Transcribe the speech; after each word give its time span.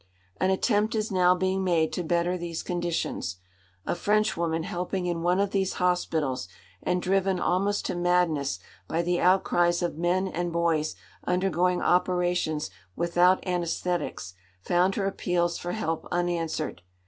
An 0.39 0.49
attempt 0.49 0.95
is 0.95 1.11
now 1.11 1.35
being 1.35 1.63
made 1.63 1.93
to 1.93 2.01
better 2.03 2.35
these 2.35 2.63
conditions. 2.63 3.35
A 3.85 3.93
Frenchwoman 3.93 4.63
helping 4.63 5.05
in 5.05 5.21
one 5.21 5.39
of 5.39 5.51
these 5.51 5.73
hospitals, 5.73 6.47
and 6.81 7.03
driven 7.03 7.39
almost 7.39 7.85
to 7.85 7.93
madness 7.95 8.57
by 8.87 9.03
the 9.03 9.19
outcries 9.19 9.83
of 9.83 9.99
men 9.99 10.27
and 10.27 10.51
boys 10.51 10.95
undergoing 11.27 11.83
operations 11.83 12.71
without 12.95 13.43
anæsthetics, 13.43 14.33
found 14.59 14.95
her 14.95 15.05
appeals 15.05 15.59
for 15.59 15.73
help 15.73 16.07
unanswered. 16.11 16.81